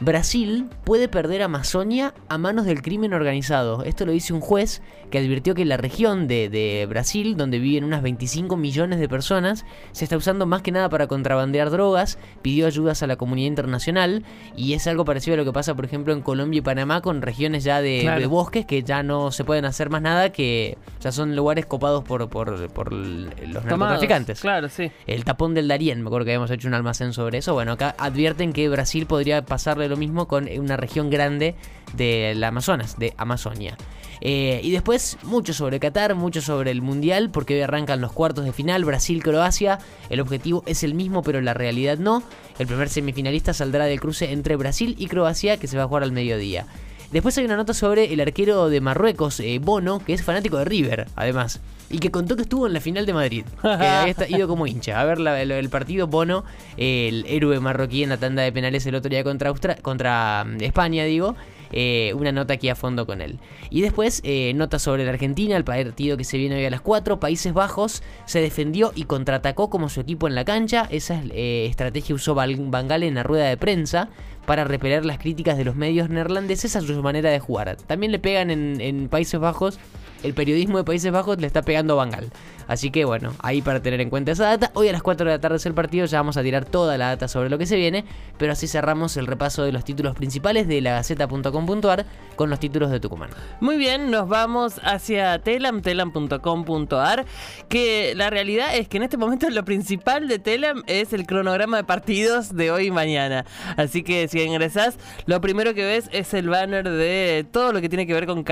Brasil 0.00 0.66
puede 0.84 1.08
perder 1.08 1.42
Amazonia 1.42 2.14
a 2.28 2.38
manos 2.38 2.66
del 2.66 2.82
crimen 2.82 3.14
organizado. 3.14 3.82
Esto 3.82 4.06
lo 4.06 4.12
dice 4.12 4.32
un 4.32 4.40
juez 4.40 4.80
que 5.10 5.18
advirtió 5.18 5.54
que 5.54 5.64
la 5.64 5.76
región 5.76 6.28
de, 6.28 6.86
Brasil, 6.88 7.36
donde 7.36 7.58
viven 7.58 7.82
unas 7.82 8.02
25 8.02 8.56
millones 8.56 9.00
de 9.00 9.08
personas, 9.08 9.64
se 9.92 10.04
está 10.04 10.16
usando 10.16 10.46
más 10.46 10.62
que 10.62 10.70
nada 10.70 10.88
para 10.88 11.08
contrabandear 11.08 11.70
drogas, 11.70 12.18
pidió 12.42 12.66
ayudas 12.66 13.02
a 13.02 13.06
la 13.06 13.16
comunidad 13.16 13.48
internacional 13.48 14.24
y 14.56 14.74
es 14.74 14.86
algo 14.86 15.04
parecido 15.04 15.34
a 15.34 15.36
lo 15.38 15.44
que 15.44 15.52
pasa, 15.52 15.74
por 15.74 15.84
ejemplo, 15.84 16.12
en 16.12 16.22
Colombia 16.22 16.58
y 16.58 16.62
Panamá 16.62 17.00
con 17.00 17.22
regiones 17.22 17.64
ya 17.64 17.80
de, 17.80 18.26
bosques 18.28 18.66
que 18.66 18.82
ya 18.82 19.02
no 19.02 19.32
se 19.32 19.44
pueden 19.44 19.64
hacer 19.64 19.90
más 19.90 20.02
nada, 20.02 20.30
que 20.30 20.78
ya 21.00 21.10
son 21.10 21.34
lugares 21.34 21.66
copados 21.66 22.04
por, 22.04 22.28
por, 22.28 22.92
los 22.92 23.64
narcotraficantes. 23.64 24.40
Claro, 24.40 24.68
sí. 24.68 24.92
El 25.06 25.24
tapón 25.24 25.54
del 25.54 25.66
Darién, 25.66 26.02
me 26.02 26.08
acuerdo 26.08 26.26
que 26.26 26.32
habíamos 26.32 26.50
hecho 26.50 26.68
un 26.68 26.74
almacén 26.74 27.12
sobre 27.12 27.38
eso. 27.38 27.54
Bueno, 27.54 27.72
acá 27.72 27.96
advierten 27.98 28.52
que 28.52 28.68
Brasil 28.68 29.06
podría 29.06 29.44
pasarle 29.44 29.87
lo 29.88 29.96
mismo 29.96 30.28
con 30.28 30.48
una 30.48 30.76
región 30.76 31.10
grande 31.10 31.54
del 31.94 32.42
Amazonas, 32.44 32.98
de 32.98 33.14
Amazonia. 33.16 33.76
Eh, 34.20 34.60
y 34.62 34.70
después 34.70 35.16
mucho 35.22 35.52
sobre 35.52 35.78
Qatar, 35.78 36.14
mucho 36.14 36.40
sobre 36.40 36.70
el 36.70 36.82
Mundial, 36.82 37.30
porque 37.30 37.54
hoy 37.54 37.60
arrancan 37.60 38.00
los 38.00 38.12
cuartos 38.12 38.44
de 38.44 38.52
final, 38.52 38.84
Brasil-Croacia. 38.84 39.78
El 40.10 40.20
objetivo 40.20 40.62
es 40.66 40.82
el 40.82 40.94
mismo, 40.94 41.22
pero 41.22 41.40
la 41.40 41.54
realidad 41.54 41.98
no. 41.98 42.22
El 42.58 42.66
primer 42.66 42.88
semifinalista 42.88 43.52
saldrá 43.52 43.84
del 43.84 44.00
cruce 44.00 44.32
entre 44.32 44.56
Brasil 44.56 44.94
y 44.98 45.06
Croacia, 45.06 45.58
que 45.58 45.68
se 45.68 45.76
va 45.76 45.84
a 45.84 45.86
jugar 45.86 46.02
al 46.02 46.12
mediodía. 46.12 46.66
Después 47.12 47.36
hay 47.38 47.44
una 47.46 47.56
nota 47.56 47.72
sobre 47.74 48.12
el 48.12 48.20
arquero 48.20 48.68
de 48.68 48.80
Marruecos, 48.82 49.40
eh, 49.40 49.58
Bono, 49.62 49.98
que 50.04 50.12
es 50.12 50.22
fanático 50.22 50.58
de 50.58 50.64
River, 50.66 51.06
además. 51.16 51.60
y 51.90 52.00
que 52.00 52.10
contó 52.10 52.36
que 52.36 52.42
estuvo 52.42 52.66
en 52.66 52.74
la 52.74 52.80
final 52.82 53.06
de 53.06 53.14
Madrid, 53.14 53.44
que 53.62 53.68
había 53.68 54.14
ido 54.28 54.46
como 54.46 54.66
hincha 54.66 55.00
a 55.00 55.04
ver 55.06 55.18
la- 55.18 55.40
el, 55.40 55.50
el 55.50 55.70
partido 55.70 56.06
Bono, 56.06 56.44
el 56.76 57.24
héroe 57.26 57.60
marroquí 57.60 58.02
en 58.02 58.10
la 58.10 58.18
tanda 58.18 58.42
de 58.42 58.52
penales 58.52 58.84
el 58.84 58.94
otro 58.94 59.08
día 59.08 59.24
contra, 59.24 59.50
Austra- 59.50 59.80
contra 59.80 60.44
mm, 60.44 60.60
España, 60.62 61.04
digo. 61.04 61.34
eh, 61.72 62.12
una 62.14 62.30
nota 62.32 62.52
aquí 62.54 62.68
a 62.68 62.74
fondo 62.74 63.06
con 63.06 63.20
él. 63.22 63.38
Y 63.70 63.80
después, 63.82 64.20
eh, 64.24 64.52
nota 64.54 64.78
sobre 64.78 65.04
la 65.04 65.10
Argentina, 65.12 65.56
el 65.56 65.64
partido 65.64 66.16
que 66.18 66.24
se 66.24 66.36
viene 66.38 66.56
hoy 66.56 66.64
a 66.66 66.70
las 66.70 66.80
4. 66.82 67.20
Países 67.20 67.52
Bajos 67.54 68.02
se 68.26 68.40
defendió 68.40 68.92
y 68.94 69.04
contraatacó 69.04 69.68
como 69.70 69.88
su 69.90 70.00
equipo 70.00 70.28
en 70.28 70.34
la 70.34 70.44
cancha. 70.46 70.86
Esa 70.90 71.22
eh, 71.30 71.66
estrategia 71.70 72.14
usó 72.14 72.34
Van 72.34 72.88
Gaal 72.88 73.02
en 73.02 73.14
la 73.16 73.22
rueda 73.22 73.46
de 73.48 73.56
prensa 73.58 74.08
para 74.48 74.64
repeler 74.64 75.04
las 75.04 75.18
críticas 75.18 75.58
de 75.58 75.64
los 75.66 75.76
medios 75.76 76.08
neerlandeses 76.08 76.74
a 76.74 76.80
su 76.80 77.02
manera 77.02 77.28
de 77.28 77.38
jugar. 77.38 77.76
También 77.86 78.12
le 78.12 78.18
pegan 78.18 78.50
en, 78.50 78.80
en 78.80 79.10
Países 79.10 79.38
Bajos. 79.38 79.78
El 80.22 80.34
periodismo 80.34 80.78
de 80.78 80.84
Países 80.84 81.12
Bajos 81.12 81.38
le 81.38 81.46
está 81.46 81.62
pegando 81.62 81.94
a 81.94 81.96
Van 81.96 82.10
Gaal. 82.10 82.30
Así 82.68 82.90
que 82.90 83.06
bueno, 83.06 83.32
ahí 83.40 83.62
para 83.62 83.80
tener 83.80 84.00
en 84.00 84.10
cuenta 84.10 84.32
esa 84.32 84.44
data. 84.44 84.70
Hoy 84.74 84.88
a 84.88 84.92
las 84.92 85.02
4 85.02 85.24
de 85.26 85.32
la 85.32 85.40
tarde 85.40 85.56
es 85.56 85.64
el 85.64 85.72
partido, 85.72 86.04
ya 86.04 86.18
vamos 86.18 86.36
a 86.36 86.42
tirar 86.42 86.66
toda 86.66 86.98
la 86.98 87.08
data 87.08 87.26
sobre 87.26 87.48
lo 87.48 87.56
que 87.56 87.64
se 87.64 87.76
viene. 87.76 88.04
Pero 88.36 88.52
así 88.52 88.68
cerramos 88.68 89.16
el 89.16 89.26
repaso 89.26 89.64
de 89.64 89.72
los 89.72 89.84
títulos 89.84 90.14
principales 90.14 90.68
de 90.68 90.80
la 90.82 90.92
Gaceta.com.ar 90.92 92.04
con 92.36 92.50
los 92.50 92.60
títulos 92.60 92.90
de 92.90 93.00
Tucumán. 93.00 93.30
Muy 93.60 93.78
bien, 93.78 94.10
nos 94.10 94.28
vamos 94.28 94.80
hacia 94.84 95.38
Telam, 95.38 95.80
telam.com.ar, 95.80 97.24
que 97.68 98.12
la 98.14 98.28
realidad 98.28 98.76
es 98.76 98.86
que 98.88 98.98
en 98.98 99.04
este 99.04 99.16
momento 99.16 99.48
lo 99.48 99.64
principal 99.64 100.28
de 100.28 100.38
Telam 100.38 100.82
es 100.86 101.12
el 101.14 101.26
cronograma 101.26 101.78
de 101.78 101.84
partidos 101.84 102.54
de 102.54 102.70
hoy 102.70 102.86
y 102.86 102.90
mañana. 102.90 103.46
Así 103.76 104.02
que 104.02 104.28
si 104.28 104.40
ingresás, 104.42 104.98
lo 105.26 105.40
primero 105.40 105.74
que 105.74 105.84
ves 105.84 106.10
es 106.12 106.34
el 106.34 106.48
banner 106.48 106.88
de 106.88 107.46
todo 107.50 107.72
lo 107.72 107.80
que 107.80 107.88
tiene 107.88 108.06
que 108.06 108.12
ver 108.12 108.26
con, 108.26 108.44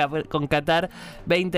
Qatar 0.47 0.91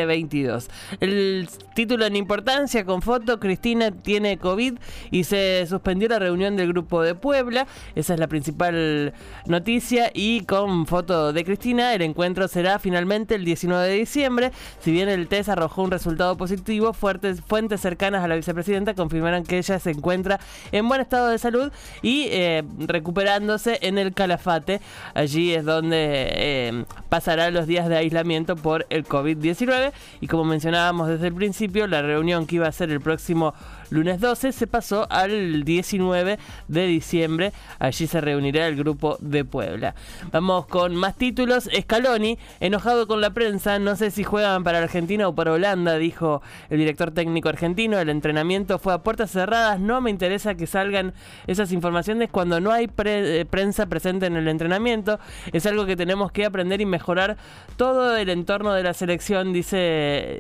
2022. 0.07 0.69
El 1.01 1.49
título 1.75 2.07
en 2.07 2.17
importancia 2.17 2.85
con 2.85 3.03
foto, 3.03 3.39
Cristina 3.41 3.91
tiene 3.91 4.39
COVID 4.39 4.79
y 5.11 5.25
se 5.25 5.67
suspendió 5.69 6.09
la 6.09 6.19
reunión 6.19 6.57
del 6.57 6.69
grupo 6.69 7.03
de 7.03 7.15
Puebla. 7.15 7.67
Esa 7.95 8.15
es 8.15 8.21
la 8.21 8.27
principal 8.27 9.13
noticia 9.47 10.11
y 10.15 10.43
con 10.43 10.87
foto 10.87 11.33
de 11.33 11.45
Cristina, 11.45 11.95
el 11.95 12.03
encuentro 12.03 12.49
será 12.49 12.79
finalmente 12.79 13.35
el 13.35 13.45
19 13.45 13.89
de 13.89 13.95
diciembre. 13.95 14.53
Si 14.81 14.93
bien 14.93 15.09
el 15.09 15.29
test 15.29 15.49
arrojó 15.49 15.83
un 15.83 15.91
resultado 15.91 16.37
positivo, 16.37 16.93
fuertes, 16.93 17.41
fuentes 17.41 17.81
cercanas 17.81 18.25
a 18.25 18.29
la 18.29 18.37
vicepresidenta 18.37 18.95
confirmaron 18.95 19.45
que 19.45 19.59
ella 19.59 19.79
se 19.79 19.91
encuentra 19.91 20.41
en 20.73 20.89
buen 20.89 21.01
estado 21.01 21.29
de 21.29 21.39
salud 21.39 21.73
y 22.03 22.27
eh, 22.31 22.65
recuperándose 22.79 23.79
en 23.83 23.99
el 23.99 24.15
Calafate. 24.15 24.81
Allí 25.15 25.55
es 25.55 25.65
donde 25.65 26.29
eh, 26.31 26.85
pasará 27.09 27.51
los 27.51 27.67
días 27.67 27.89
de 27.89 27.97
aislamiento 27.97 28.57
por 28.57 28.87
el 28.91 29.05
COVID-19 29.05 29.88
y 30.21 30.27
como 30.27 30.45
mencionábamos 30.45 31.09
desde 31.09 31.29
el 31.29 31.35
principio, 31.35 31.87
la 31.87 32.03
reunión 32.03 32.47
que 32.47 32.57
iba 32.57 32.69
a 32.69 32.73
ser 32.73 32.91
el 32.91 33.01
próximo 33.01 33.55
lunes 33.91 34.21
12 34.21 34.53
se 34.53 34.67
pasó 34.67 35.07
al 35.11 35.65
19 35.65 36.39
de 36.69 36.87
diciembre. 36.87 37.53
Allí 37.79 38.07
se 38.07 38.21
reunirá 38.21 38.67
el 38.67 38.77
grupo 38.77 39.17
de 39.21 39.45
Puebla. 39.45 39.95
Vamos 40.33 40.67
con 40.67 40.95
más 40.97 41.17
títulos. 41.17 41.69
Scaloni, 41.75 42.39
enojado 42.61 43.07
con 43.07 43.21
la 43.21 43.31
prensa, 43.31 43.79
no 43.79 43.97
sé 43.97 44.11
si 44.11 44.25
juegan 44.25 44.65
para 44.65 44.79
Argentina 44.79 45.29
o 45.29 45.35
para 45.35 45.53
Holanda, 45.53 45.97
dijo 45.99 46.43
el 46.71 46.79
director 46.79 47.11
técnico 47.11 47.49
argentino. 47.49 47.99
El 47.99 48.09
entrenamiento 48.09 48.79
fue 48.79 48.95
a 48.95 48.99
puertas 48.99 49.31
cerradas. 49.31 49.81
No 49.81 50.01
me 50.01 50.11
interesa 50.11 50.55
que 50.55 50.67
salgan 50.67 51.15
esas 51.47 51.73
informaciones 51.73 52.31
cuando 52.31 52.61
no 52.61 52.73
hay 52.73 52.91
eh, 53.05 53.47
prensa 53.49 53.87
presente 53.87 54.27
en 54.27 54.37
el 54.37 54.49
entrenamiento. 54.49 55.19
Es 55.53 55.67
algo 55.67 55.87
que 55.87 55.97
tenemos 55.97 56.33
que 56.33 56.45
aprender 56.45 56.81
y 56.81 56.87
mejorar 56.87 57.37
todo 57.77 58.17
el 58.17 58.29
entorno 58.29 58.73
de 58.73 58.83
la 58.83 58.95
selección, 58.95 59.53
dice, 59.53 59.78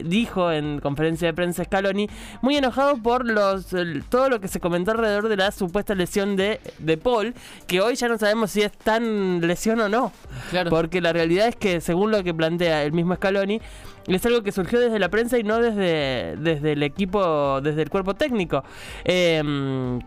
dijo 0.04 0.50
en 0.52 0.80
conferencia 0.80 1.28
de 1.28 1.34
prensa 1.34 1.64
Scaloni, 1.64 2.08
muy 2.42 2.56
enojado 2.56 2.96
por 2.98 3.24
los 3.26 3.72
el- 3.72 4.04
todo 4.04 4.28
lo 4.28 4.40
que 4.40 4.48
se 4.48 4.60
comentó 4.60 4.92
alrededor 4.92 5.28
de 5.28 5.36
la 5.36 5.50
supuesta 5.52 5.94
lesión 5.94 6.36
de, 6.36 6.60
de 6.78 6.96
Paul, 6.96 7.34
que 7.66 7.80
hoy 7.80 7.94
ya 7.96 8.08
no 8.08 8.18
sabemos 8.18 8.50
si 8.50 8.62
es 8.62 8.72
tan 8.72 9.40
lesión 9.46 9.80
o 9.80 9.88
no. 9.88 10.12
Claro. 10.50 10.70
Porque 10.70 11.00
la 11.00 11.12
realidad 11.12 11.48
es 11.48 11.56
que, 11.56 11.80
según 11.80 12.10
lo 12.10 12.22
que 12.22 12.34
plantea 12.34 12.82
el 12.82 12.92
mismo 12.92 13.14
Scaloni, 13.14 13.60
es 14.06 14.24
algo 14.24 14.42
que 14.42 14.52
surgió 14.52 14.80
desde 14.80 14.98
la 14.98 15.10
prensa 15.10 15.38
y 15.38 15.42
no 15.42 15.58
desde, 15.60 16.36
desde 16.38 16.72
el 16.72 16.82
equipo, 16.82 17.60
desde 17.60 17.82
el 17.82 17.90
cuerpo 17.90 18.14
técnico. 18.14 18.64
Em, 19.04 19.98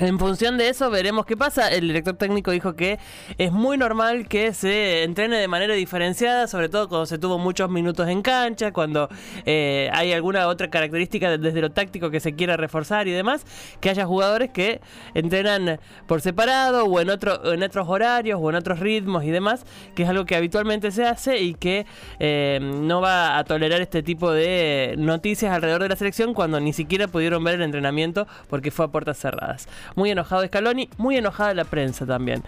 en 0.00 0.18
función 0.18 0.58
de 0.58 0.68
eso 0.68 0.90
veremos 0.90 1.26
qué 1.26 1.36
pasa. 1.36 1.68
El 1.68 1.88
director 1.88 2.14
técnico 2.14 2.50
dijo 2.50 2.74
que 2.74 2.98
es 3.38 3.52
muy 3.52 3.76
normal 3.76 4.26
que 4.28 4.54
se 4.54 5.02
entrene 5.02 5.36
de 5.36 5.48
manera 5.48 5.74
diferenciada, 5.74 6.46
sobre 6.46 6.68
todo 6.68 6.88
cuando 6.88 7.06
se 7.06 7.18
tuvo 7.18 7.38
muchos 7.38 7.70
minutos 7.70 8.08
en 8.08 8.22
cancha, 8.22 8.72
cuando 8.72 9.08
eh, 9.44 9.90
hay 9.92 10.12
alguna 10.12 10.48
otra 10.48 10.70
característica 10.70 11.36
desde 11.36 11.60
lo 11.60 11.70
táctico 11.70 12.10
que 12.10 12.20
se 12.20 12.34
quiera 12.34 12.56
reforzar 12.56 13.06
y 13.08 13.12
demás, 13.12 13.44
que 13.80 13.90
haya 13.90 14.06
jugadores 14.06 14.50
que 14.50 14.80
entrenan 15.14 15.78
por 16.06 16.20
separado 16.20 16.84
o 16.84 17.00
en, 17.00 17.10
otro, 17.10 17.52
en 17.52 17.62
otros 17.62 17.88
horarios 17.88 18.40
o 18.42 18.50
en 18.50 18.56
otros 18.56 18.80
ritmos 18.80 19.24
y 19.24 19.30
demás, 19.30 19.64
que 19.94 20.04
es 20.04 20.08
algo 20.08 20.24
que 20.24 20.36
habitualmente 20.36 20.90
se 20.90 21.04
hace 21.04 21.38
y 21.38 21.54
que 21.54 21.86
eh, 22.18 22.58
no 22.62 23.00
va 23.00 23.38
a 23.38 23.44
tolerar 23.44 23.80
este 23.80 24.02
tipo 24.02 24.32
de 24.32 24.94
noticias 24.98 25.52
alrededor 25.52 25.82
de 25.82 25.90
la 25.90 25.96
selección 25.96 26.34
cuando 26.34 26.60
ni 26.60 26.72
siquiera 26.72 27.08
pudieron 27.08 27.44
ver 27.44 27.56
el 27.56 27.62
entrenamiento 27.62 28.26
porque 28.48 28.70
fue 28.70 28.86
a 28.86 28.88
puertas 28.88 29.18
cerradas. 29.18 29.68
Muy 29.94 30.10
enojado 30.10 30.46
Scaloni, 30.46 30.88
muy 30.98 31.16
enojada 31.16 31.54
la 31.54 31.64
prensa 31.64 32.06
también. 32.06 32.42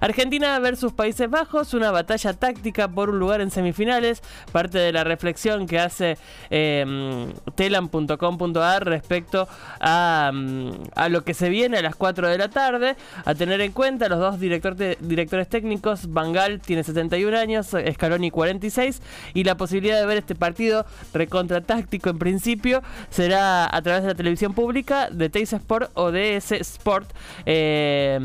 Argentina 0.00 0.58
versus 0.58 0.92
Países 0.92 1.28
Bajos, 1.28 1.74
una 1.74 1.90
batalla 1.90 2.32
táctica 2.34 2.88
por 2.88 3.10
un 3.10 3.18
lugar 3.18 3.40
en 3.40 3.50
semifinales, 3.50 4.22
parte 4.52 4.78
de 4.78 4.92
la 4.92 5.04
reflexión 5.04 5.66
que 5.66 5.78
hace 5.78 6.18
eh, 6.50 7.32
telam.com.ar 7.54 8.84
respecto 8.84 9.48
a, 9.80 10.30
mm, 10.32 10.70
a 10.94 11.08
lo 11.08 11.24
que 11.24 11.34
se 11.34 11.48
viene 11.48 11.78
a 11.78 11.82
las 11.82 11.96
4 11.96 12.28
de 12.28 12.38
la 12.38 12.48
tarde, 12.48 12.96
a 13.24 13.34
tener 13.34 13.60
en 13.60 13.72
cuenta 13.72 14.08
los 14.08 14.18
dos 14.18 14.40
directores 14.40 15.48
técnicos, 15.48 16.12
Bangal 16.12 16.60
tiene 16.60 16.84
71 16.84 17.36
años, 17.36 17.74
Scaloni 17.92 18.30
46, 18.30 19.00
y 19.34 19.44
la 19.44 19.56
posibilidad 19.56 20.00
de 20.00 20.06
ver 20.06 20.18
este 20.18 20.34
partido 20.34 20.86
recontra 21.12 21.60
táctico 21.60 22.10
en 22.10 22.18
principio 22.18 22.82
será 23.10 23.64
a 23.74 23.82
través 23.82 24.02
de 24.02 24.08
la 24.08 24.14
televisión 24.14 24.54
pública, 24.54 25.08
de 25.10 25.28
Teis 25.28 25.52
Sport 25.52 25.90
o 25.94 26.10
de 26.10 26.36
ese 26.36 26.62
Eh, 27.46 28.18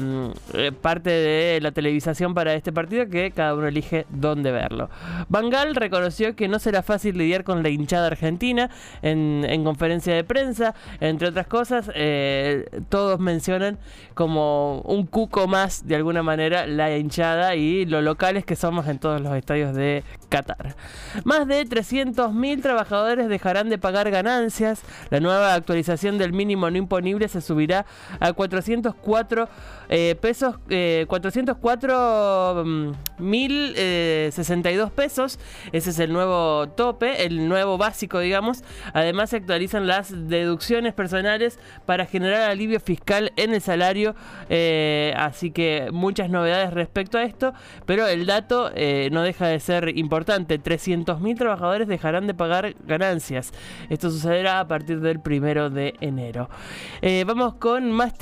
eh, 0.53 0.71
parte 0.71 1.09
de 1.09 1.59
la 1.61 1.71
televisación 1.71 2.33
para 2.33 2.53
este 2.53 2.71
partido 2.71 3.07
que 3.07 3.31
cada 3.31 3.53
uno 3.53 3.67
elige 3.67 4.05
dónde 4.09 4.51
verlo. 4.51 4.89
Bangal 5.29 5.75
reconoció 5.75 6.35
que 6.35 6.47
no 6.47 6.59
será 6.59 6.83
fácil 6.83 7.17
lidiar 7.17 7.43
con 7.43 7.63
la 7.63 7.69
hinchada 7.69 8.07
argentina 8.07 8.69
en, 9.01 9.45
en 9.47 9.63
conferencia 9.63 10.13
de 10.13 10.23
prensa, 10.23 10.75
entre 10.99 11.29
otras 11.29 11.47
cosas, 11.47 11.91
eh, 11.93 12.65
todos 12.89 13.19
mencionan 13.19 13.77
como 14.13 14.81
un 14.81 15.05
cuco 15.05 15.47
más 15.47 15.87
de 15.87 15.95
alguna 15.95 16.23
manera 16.23 16.67
la 16.67 16.95
hinchada 16.97 17.55
y 17.55 17.85
lo 17.85 18.01
locales 18.01 18.45
que 18.45 18.55
somos 18.55 18.87
en 18.87 18.99
todos 18.99 19.21
los 19.21 19.35
estadios 19.35 19.75
de 19.75 20.03
Qatar. 20.29 20.75
Más 21.23 21.47
de 21.47 21.65
300.000 21.65 22.61
trabajadores 22.61 23.29
dejarán 23.29 23.69
de 23.69 23.77
pagar 23.77 24.09
ganancias. 24.11 24.81
La 25.09 25.19
nueva 25.19 25.53
actualización 25.53 26.17
del 26.17 26.33
mínimo 26.33 26.69
no 26.69 26.77
imponible 26.77 27.27
se 27.27 27.41
subirá 27.41 27.85
a 28.19 28.33
404 28.49 29.49
eh, 29.89 30.15
pesos, 30.19 30.55
eh, 30.69 31.05
404 31.07 32.63
mm, 32.65 32.91
mil 33.19 33.73
eh, 33.77 34.29
62 34.33 34.91
pesos. 34.91 35.39
Ese 35.71 35.89
es 35.91 35.99
el 35.99 36.11
nuevo 36.11 36.67
tope, 36.69 37.25
el 37.25 37.47
nuevo 37.47 37.77
básico, 37.77 38.19
digamos. 38.19 38.63
Además, 38.93 39.29
se 39.29 39.37
actualizan 39.37 39.87
las 39.87 40.11
deducciones 40.29 40.93
personales 40.93 41.59
para 41.85 42.05
generar 42.05 42.49
alivio 42.49 42.79
fiscal 42.79 43.31
en 43.35 43.53
el 43.53 43.61
salario. 43.61 44.15
eh, 44.49 45.13
así 45.17 45.51
que 45.51 45.89
muchas 45.91 46.29
novedades 46.29 46.73
respecto 46.73 47.17
a 47.17 47.23
esto. 47.23 47.53
Pero 47.85 48.07
el 48.07 48.25
dato 48.25 48.71
eh, 48.75 49.09
no 49.11 49.21
deja 49.21 49.47
de 49.47 49.59
ser 49.59 49.97
importante. 49.97 50.59
300.000 50.59 51.37
trabajadores 51.37 51.87
dejarán 51.87 52.27
de 52.27 52.33
pagar 52.33 52.75
ganancias. 52.85 53.51
Esto 53.89 54.09
sucederá 54.09 54.59
a 54.59 54.67
partir 54.67 54.99
del 55.01 55.19
primero 55.19 55.69
de 55.69 55.95
enero. 56.01 56.49
Eh, 57.01 57.23
vamos 57.25 57.55
con 57.55 57.91
más 57.91 58.13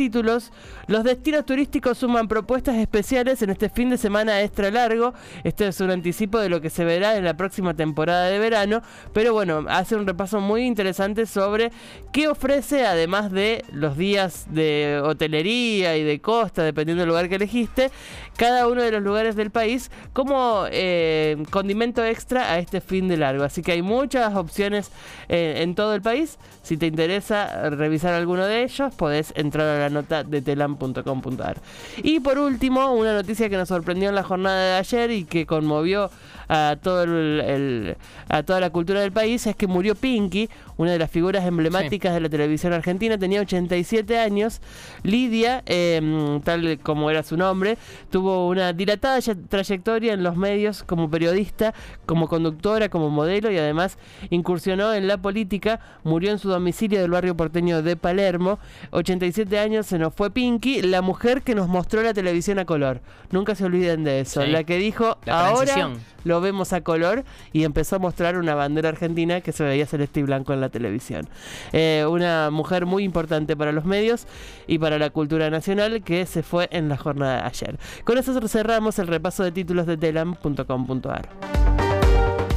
Los 0.87 1.03
destinos 1.03 1.45
turísticos 1.45 1.97
suman 1.97 2.27
propuestas 2.27 2.75
especiales 2.75 3.41
en 3.41 3.49
este 3.49 3.69
fin 3.69 3.89
de 3.89 3.97
semana 3.97 4.41
extra 4.41 4.69
largo. 4.69 5.13
Este 5.43 5.67
es 5.67 5.79
un 5.79 5.91
anticipo 5.91 6.39
de 6.39 6.49
lo 6.49 6.59
que 6.61 6.69
se 6.69 6.83
verá 6.83 7.15
en 7.15 7.23
la 7.23 7.37
próxima 7.37 7.73
temporada 7.73 8.25
de 8.25 8.37
verano. 8.39 8.81
Pero 9.13 9.33
bueno, 9.33 9.65
hace 9.69 9.95
un 9.95 10.05
repaso 10.05 10.41
muy 10.41 10.63
interesante 10.63 11.25
sobre 11.25 11.71
qué 12.11 12.27
ofrece, 12.27 12.85
además 12.85 13.31
de 13.31 13.63
los 13.71 13.97
días 13.97 14.47
de 14.49 15.01
hotelería 15.03 15.95
y 15.95 16.03
de 16.03 16.19
costa, 16.19 16.63
dependiendo 16.63 17.01
del 17.01 17.09
lugar 17.09 17.29
que 17.29 17.35
elegiste, 17.35 17.91
cada 18.35 18.67
uno 18.67 18.81
de 18.81 18.91
los 18.91 19.01
lugares 19.01 19.35
del 19.35 19.51
país 19.51 19.89
como 20.11 20.65
eh, 20.71 21.41
condimento 21.49 22.03
extra 22.03 22.51
a 22.51 22.59
este 22.59 22.81
fin 22.81 23.07
de 23.07 23.17
largo. 23.17 23.43
Así 23.43 23.61
que 23.61 23.71
hay 23.71 23.81
muchas 23.81 24.35
opciones 24.35 24.91
eh, 25.29 25.59
en 25.59 25.75
todo 25.75 25.95
el 25.95 26.01
país. 26.01 26.39
Si 26.61 26.77
te 26.77 26.87
interesa 26.87 27.69
revisar 27.69 28.13
alguno 28.13 28.45
de 28.45 28.63
ellos, 28.63 28.93
podés 28.95 29.33
entrar 29.35 29.67
a 29.67 29.79
la 29.79 29.89
nota 29.93 30.23
de 30.23 30.41
telam.com.ar. 30.41 31.57
Y 32.03 32.19
por 32.19 32.37
último, 32.39 32.91
una 32.93 33.13
noticia 33.13 33.49
que 33.49 33.57
nos 33.57 33.69
sorprendió 33.69 34.09
en 34.09 34.15
la 34.15 34.23
jornada 34.23 34.61
de 34.61 34.73
ayer 34.79 35.11
y 35.11 35.23
que 35.25 35.45
conmovió 35.45 36.09
a 36.49 36.75
todo 36.81 37.03
el, 37.03 37.41
el- 37.41 37.97
a 38.29 38.43
toda 38.43 38.59
la 38.59 38.69
cultura 38.69 38.99
del 39.01 39.11
país 39.11 39.45
es 39.47 39.55
que 39.55 39.65
murió 39.67 39.95
Pinky, 39.95 40.49
una 40.77 40.91
de 40.91 40.99
las 40.99 41.09
figuras 41.09 41.45
emblemáticas 41.45 42.13
de 42.13 42.19
la 42.19 42.29
televisión 42.29 42.73
argentina, 42.73 43.17
tenía 43.17 43.41
87 43.41 44.19
años. 44.19 44.59
Lidia, 45.03 45.63
eh, 45.65 46.39
tal 46.43 46.79
como 46.79 47.09
era 47.09 47.23
su 47.23 47.37
nombre, 47.37 47.77
tuvo 48.11 48.47
una 48.47 48.73
dilatada 48.73 49.19
trayectoria 49.49 50.13
en 50.13 50.23
los 50.23 50.35
medios 50.35 50.83
como 50.83 51.09
periodista, 51.09 51.73
como 52.05 52.27
conductora, 52.27 52.89
como 52.89 53.09
modelo 53.09 53.51
y 53.51 53.57
además 53.57 53.97
incursionó 54.29 54.93
en 54.93 55.07
la 55.07 55.17
política. 55.17 55.79
Murió 56.03 56.31
en 56.31 56.39
su 56.39 56.49
domicilio 56.49 57.01
del 57.01 57.11
barrio 57.11 57.35
porteño 57.37 57.81
de 57.83 57.95
Palermo. 57.95 58.59
87 58.91 59.59
años 59.59 59.82
se 59.83 59.99
nos 59.99 60.13
fue 60.13 60.31
Pinky, 60.31 60.81
la 60.81 61.01
mujer 61.01 61.41
que 61.41 61.55
nos 61.55 61.67
mostró 61.67 62.01
la 62.01 62.13
televisión 62.13 62.59
a 62.59 62.65
color. 62.65 63.01
Nunca 63.31 63.55
se 63.55 63.65
olviden 63.65 64.03
de 64.03 64.21
eso. 64.21 64.41
Sí. 64.41 64.47
La 64.49 64.63
que 64.63 64.77
dijo, 64.77 65.17
La 65.25 65.47
ahora 65.47 65.91
lo 66.23 66.41
vemos 66.41 66.73
a 66.73 66.81
color 66.81 67.23
y 67.51 67.63
empezó 67.63 67.97
a 67.97 67.99
mostrar 67.99 68.37
una 68.37 68.55
bandera 68.55 68.89
argentina 68.89 69.41
que 69.41 69.51
se 69.51 69.63
veía 69.63 69.85
celeste 69.85 70.21
y 70.21 70.23
blanco 70.23 70.53
en 70.53 70.61
la 70.61 70.69
televisión. 70.69 71.27
Eh, 71.71 72.05
una 72.09 72.49
mujer 72.49 72.85
muy 72.85 73.03
importante 73.03 73.55
para 73.55 73.71
los 73.71 73.85
medios 73.85 74.25
y 74.67 74.79
para 74.79 74.97
la 74.97 75.09
cultura 75.09 75.49
nacional 75.49 76.03
que 76.03 76.25
se 76.25 76.43
fue 76.43 76.67
en 76.71 76.89
la 76.89 76.97
jornada 76.97 77.41
de 77.41 77.47
ayer. 77.47 77.79
Con 78.03 78.17
eso 78.17 78.33
cerramos 78.47 78.99
el 78.99 79.07
repaso 79.07 79.43
de 79.43 79.51
títulos 79.51 79.85
de 79.85 79.97
telam.com.ar. 79.97 81.29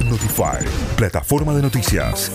Notify, 0.05 0.65
plataforma 0.95 1.53
de 1.53 1.61
noticias. 1.61 2.31